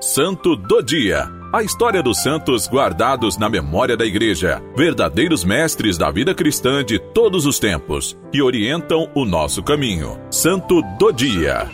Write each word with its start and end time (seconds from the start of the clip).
Santo 0.00 0.54
do 0.54 0.82
Dia. 0.82 1.26
A 1.50 1.62
história 1.62 2.02
dos 2.02 2.22
santos 2.22 2.68
guardados 2.68 3.38
na 3.38 3.48
memória 3.48 3.96
da 3.96 4.04
Igreja, 4.04 4.62
verdadeiros 4.76 5.42
mestres 5.42 5.96
da 5.96 6.10
vida 6.10 6.34
cristã 6.34 6.84
de 6.84 6.98
todos 6.98 7.46
os 7.46 7.58
tempos, 7.58 8.14
que 8.30 8.42
orientam 8.42 9.08
o 9.14 9.24
nosso 9.24 9.62
caminho. 9.62 10.20
Santo 10.30 10.82
do 10.98 11.10
Dia. 11.12 11.70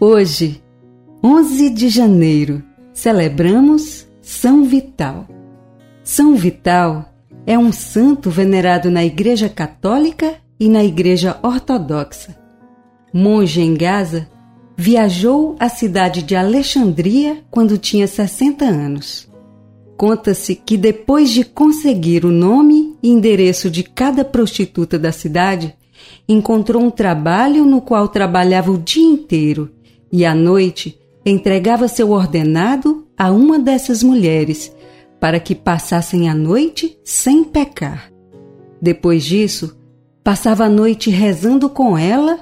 Hoje, 0.00 0.60
11 1.22 1.70
de 1.70 1.88
janeiro, 1.88 2.60
celebramos 2.92 4.08
São 4.20 4.64
Vital. 4.64 5.28
São 6.02 6.34
Vital 6.34 7.08
é 7.46 7.56
um 7.56 7.70
santo 7.70 8.28
venerado 8.28 8.90
na 8.90 9.04
Igreja 9.04 9.48
Católica 9.48 10.41
e 10.62 10.68
na 10.68 10.84
Igreja 10.84 11.40
Ortodoxa. 11.42 12.36
Monge 13.12 13.60
em 13.60 13.74
Gaza, 13.74 14.28
viajou 14.76 15.56
à 15.58 15.68
cidade 15.68 16.22
de 16.22 16.36
Alexandria 16.36 17.42
quando 17.50 17.76
tinha 17.76 18.06
60 18.06 18.64
anos. 18.64 19.28
Conta-se 19.96 20.54
que 20.54 20.76
depois 20.76 21.30
de 21.30 21.44
conseguir 21.44 22.24
o 22.24 22.30
nome 22.30 22.96
e 23.02 23.10
endereço 23.10 23.68
de 23.68 23.82
cada 23.82 24.24
prostituta 24.24 24.96
da 25.00 25.10
cidade, 25.10 25.74
encontrou 26.28 26.80
um 26.80 26.92
trabalho 26.92 27.64
no 27.64 27.80
qual 27.80 28.06
trabalhava 28.06 28.70
o 28.70 28.78
dia 28.78 29.02
inteiro 29.02 29.68
e 30.12 30.24
à 30.24 30.32
noite 30.32 30.96
entregava 31.26 31.88
seu 31.88 32.12
ordenado 32.12 33.04
a 33.18 33.32
uma 33.32 33.58
dessas 33.58 34.00
mulheres 34.00 34.72
para 35.18 35.40
que 35.40 35.56
passassem 35.56 36.28
a 36.28 36.34
noite 36.36 36.96
sem 37.02 37.42
pecar. 37.42 38.12
Depois 38.80 39.24
disso, 39.24 39.81
passava 40.22 40.64
a 40.64 40.68
noite 40.68 41.10
rezando 41.10 41.68
com 41.68 41.96
ela 41.96 42.40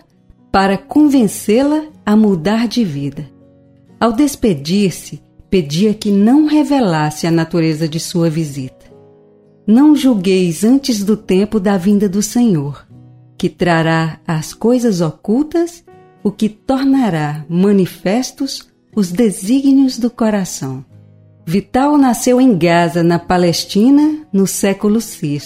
para 0.53 0.77
convencê-la 0.77 1.85
a 2.05 2.17
mudar 2.17 2.67
de 2.69 2.85
vida. 2.85 3.31
Ao 3.99 4.13
despedir-se, 4.13 5.23
pedia 5.49 5.93
que 5.95 6.11
não 6.11 6.47
revelasse 6.47 7.27
a 7.27 7.31
natureza 7.31 7.89
de 7.89 8.01
sua 8.01 8.31
visita. 8.31 8.87
Não 9.67 9.95
julgueis 9.95 10.65
antes 10.65 11.05
do 11.05 11.17
tempo 11.17 11.61
da 11.61 11.77
vinda 11.77 12.09
do 12.09 12.23
Senhor, 12.23 12.87
que 13.37 13.49
trará 13.49 14.21
às 14.27 14.53
coisas 14.53 15.01
ocultas 15.01 15.85
o 16.23 16.31
que 16.31 16.49
tornará 16.49 17.45
manifestos 17.49 18.69
os 18.95 19.13
desígnios 19.13 19.99
do 19.99 20.11
coração. 20.11 20.85
Vital 21.47 21.97
nasceu 21.97 22.41
em 22.41 22.57
Gaza, 22.57 23.03
na 23.03 23.19
Palestina, 23.19 24.27
no 24.33 24.47
século 24.47 25.01
VI, 25.01 25.41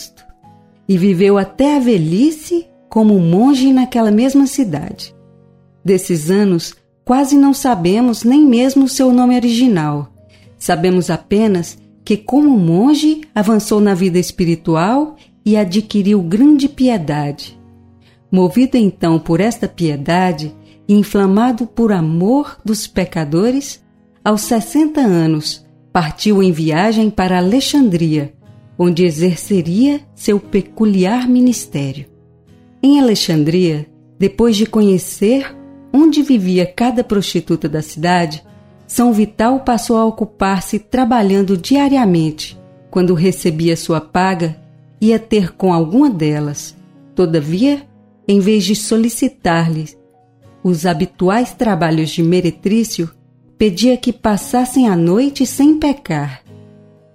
e 0.88 0.98
viveu 0.98 1.38
até 1.38 1.76
a 1.76 1.78
velhice 1.78 2.66
como 2.88 3.18
monge 3.18 3.72
naquela 3.72 4.10
mesma 4.10 4.46
cidade. 4.46 5.14
Desses 5.84 6.30
anos, 6.30 6.74
quase 7.04 7.36
não 7.36 7.52
sabemos 7.52 8.24
nem 8.24 8.46
mesmo 8.46 8.88
seu 8.88 9.12
nome 9.12 9.34
original. 9.34 10.12
Sabemos 10.56 11.10
apenas 11.10 11.78
que, 12.04 12.16
como 12.16 12.58
monge, 12.58 13.22
avançou 13.34 13.80
na 13.80 13.94
vida 13.94 14.18
espiritual 14.18 15.16
e 15.44 15.56
adquiriu 15.56 16.22
grande 16.22 16.68
piedade. 16.68 17.58
Movido 18.30 18.76
então 18.76 19.18
por 19.18 19.40
esta 19.40 19.68
piedade 19.68 20.54
e 20.88 20.94
inflamado 20.94 21.66
por 21.66 21.92
amor 21.92 22.58
dos 22.64 22.86
pecadores, 22.86 23.82
aos 24.24 24.42
60 24.42 25.00
anos 25.00 25.64
partiu 25.92 26.42
em 26.42 26.50
viagem 26.50 27.10
para 27.10 27.38
Alexandria, 27.38 28.34
onde 28.78 29.04
exerceria 29.04 30.00
seu 30.14 30.38
peculiar 30.40 31.28
ministério. 31.28 32.06
Em 32.82 33.00
Alexandria, 33.00 33.86
depois 34.18 34.56
de 34.56 34.66
conhecer 34.66 35.54
onde 35.92 36.22
vivia 36.22 36.66
cada 36.66 37.04
prostituta 37.04 37.68
da 37.68 37.80
cidade, 37.80 38.44
São 38.86 39.12
Vital 39.12 39.60
passou 39.60 39.96
a 39.96 40.04
ocupar-se 40.04 40.78
trabalhando 40.78 41.56
diariamente. 41.56 42.58
Quando 42.90 43.14
recebia 43.14 43.76
sua 43.76 44.00
paga, 44.00 44.56
ia 45.00 45.18
ter 45.18 45.52
com 45.52 45.72
alguma 45.72 46.10
delas. 46.10 46.76
Todavia, 47.14 47.82
em 48.26 48.40
vez 48.40 48.64
de 48.64 48.74
solicitar-lhes 48.74 49.96
os 50.62 50.86
habituais 50.86 51.52
trabalhos 51.52 52.10
de 52.10 52.22
meretrício, 52.22 53.10
pedia 53.58 53.96
que 53.96 54.12
passassem 54.12 54.88
a 54.88 54.96
noite 54.96 55.44
sem 55.44 55.78
pecar 55.78 56.43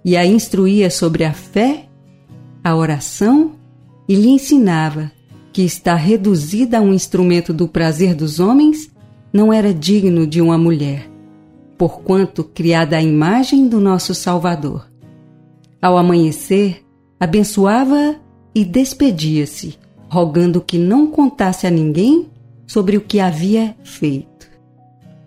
e 0.04 0.16
a 0.16 0.24
instruía 0.24 0.90
sobre 0.90 1.24
a 1.24 1.32
fé, 1.32 1.88
a 2.62 2.74
oração 2.74 3.52
e 4.08 4.14
lhe 4.14 4.28
ensinava 4.28 5.10
que 5.52 5.62
estar 5.62 5.96
reduzida 5.96 6.78
a 6.78 6.80
um 6.80 6.92
instrumento 6.92 7.52
do 7.52 7.66
prazer 7.68 8.14
dos 8.14 8.40
homens 8.40 8.90
não 9.32 9.52
era 9.52 9.72
digno 9.72 10.26
de 10.26 10.40
uma 10.40 10.58
mulher, 10.58 11.08
porquanto 11.78 12.44
criada 12.44 12.96
à 12.96 13.02
imagem 13.02 13.68
do 13.68 13.80
nosso 13.80 14.14
Salvador. 14.14 14.88
Ao 15.80 15.96
amanhecer, 15.96 16.84
abençoava 17.18 18.16
e 18.54 18.64
despedia-se, 18.64 19.78
rogando 20.08 20.60
que 20.60 20.78
não 20.78 21.06
contasse 21.06 21.66
a 21.66 21.70
ninguém 21.70 22.28
sobre 22.66 22.96
o 22.96 23.00
que 23.00 23.20
havia 23.20 23.76
feito. 23.84 24.48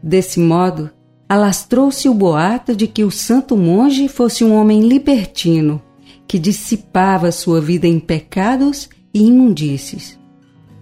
Desse 0.01 0.39
modo, 0.39 0.89
alastrou-se 1.33 2.07
o 2.07 2.13
boato 2.13 2.75
de 2.75 2.85
que 2.85 3.03
o 3.03 3.09
santo 3.09 3.57
monge 3.57 4.07
fosse 4.07 4.43
um 4.43 4.53
homem 4.53 4.87
libertino, 4.87 5.81
que 6.27 6.37
dissipava 6.37 7.31
sua 7.31 7.59
vida 7.59 7.87
em 7.87 7.99
pecados 7.99 8.87
e 9.11 9.23
imundícies. 9.23 10.19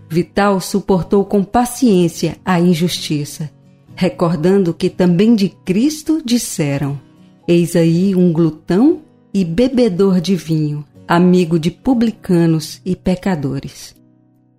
Vital 0.09 0.59
suportou 0.59 1.23
com 1.23 1.41
paciência 1.41 2.35
a 2.43 2.59
injustiça, 2.59 3.49
recordando 3.95 4.73
que 4.73 4.89
também 4.89 5.35
de 5.35 5.47
Cristo 5.47 6.21
disseram: 6.21 6.99
Eis 7.47 7.73
aí 7.73 8.13
um 8.13 8.33
glutão 8.33 8.99
e 9.33 9.45
bebedor 9.45 10.19
de 10.19 10.35
vinho, 10.35 10.83
amigo 11.07 11.57
de 11.57 11.71
publicanos 11.71 12.81
e 12.83 12.93
pecadores. 12.93 13.95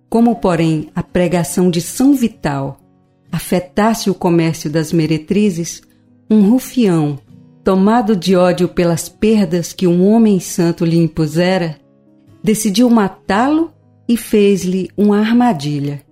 Como, 0.09 0.37
porém, 0.37 0.89
a 0.95 1.03
pregação 1.03 1.69
de 1.69 1.81
São 1.81 2.15
Vital 2.15 2.79
afetasse 3.33 4.11
o 4.11 4.13
comércio 4.13 4.69
das 4.69 4.93
meretrizes, 4.93 5.81
um 6.29 6.47
rufião, 6.51 7.17
tomado 7.63 8.15
de 8.15 8.35
ódio 8.35 8.67
pelas 8.67 9.09
perdas 9.09 9.73
que 9.73 9.87
um 9.87 10.07
homem 10.07 10.39
santo 10.39 10.85
lhe 10.85 10.97
impusera, 10.97 11.79
decidiu 12.43 12.91
matá-lo 12.91 13.71
e 14.07 14.15
fez-lhe 14.15 14.91
uma 14.95 15.17
armadilha. 15.17 16.03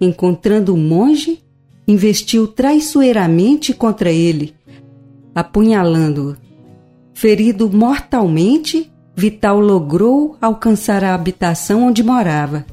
Encontrando 0.00 0.72
o 0.72 0.76
monge, 0.76 1.42
investiu 1.88 2.46
traiçoeiramente 2.46 3.74
contra 3.74 4.12
ele, 4.12 4.54
apunhalando-o. 5.34 6.36
Ferido 7.12 7.68
mortalmente, 7.68 8.88
Vital 9.16 9.58
logrou 9.58 10.36
alcançar 10.40 11.02
a 11.02 11.14
habitação 11.16 11.88
onde 11.88 12.04
morava 12.04 12.64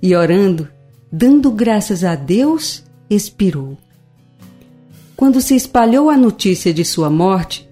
e, 0.00 0.16
orando, 0.16 0.66
dando 1.12 1.50
graças 1.50 2.02
a 2.04 2.14
Deus, 2.14 2.84
expirou. 3.14 3.76
Quando 5.16 5.40
se 5.40 5.54
espalhou 5.54 6.10
a 6.10 6.16
notícia 6.16 6.72
de 6.74 6.84
sua 6.84 7.08
morte, 7.08 7.68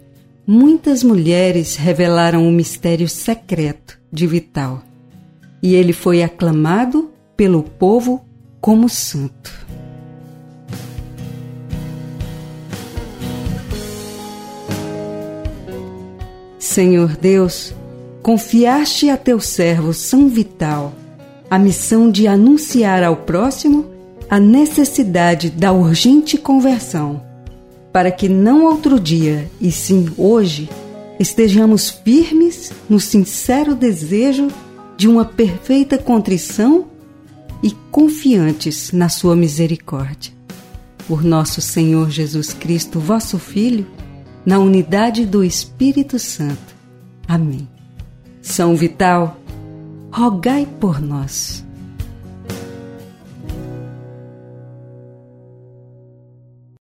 muitas 0.46 1.02
mulheres 1.02 1.76
revelaram 1.76 2.46
o 2.46 2.52
mistério 2.52 3.08
secreto 3.08 3.98
de 4.12 4.26
Vital 4.26 4.82
e 5.62 5.74
ele 5.74 5.92
foi 5.92 6.22
aclamado 6.22 7.10
pelo 7.36 7.62
povo 7.62 8.24
como 8.60 8.88
santo. 8.88 9.52
Senhor 16.58 17.16
Deus, 17.16 17.74
confiaste 18.22 19.10
a 19.10 19.16
teu 19.16 19.40
servo 19.40 19.92
São 19.92 20.28
Vital 20.28 20.94
a 21.50 21.58
missão 21.58 22.10
de 22.10 22.26
anunciar 22.26 23.02
ao 23.02 23.14
próximo 23.14 23.84
a 24.32 24.40
necessidade 24.40 25.50
da 25.50 25.72
urgente 25.72 26.38
conversão, 26.38 27.22
para 27.92 28.10
que 28.10 28.30
não 28.30 28.64
outro 28.64 28.98
dia, 28.98 29.46
e 29.60 29.70
sim 29.70 30.08
hoje, 30.16 30.70
estejamos 31.20 31.90
firmes 31.90 32.72
no 32.88 32.98
sincero 32.98 33.74
desejo 33.74 34.48
de 34.96 35.06
uma 35.06 35.26
perfeita 35.26 35.98
contrição 35.98 36.86
e 37.62 37.72
confiantes 37.90 38.90
na 38.90 39.10
Sua 39.10 39.36
misericórdia. 39.36 40.32
Por 41.06 41.22
nosso 41.22 41.60
Senhor 41.60 42.08
Jesus 42.08 42.54
Cristo, 42.54 42.98
vosso 42.98 43.38
Filho, 43.38 43.86
na 44.46 44.58
unidade 44.58 45.26
do 45.26 45.44
Espírito 45.44 46.18
Santo. 46.18 46.74
Amém. 47.28 47.68
São 48.40 48.76
Vital, 48.76 49.38
rogai 50.10 50.66
por 50.80 51.02
nós. 51.02 51.62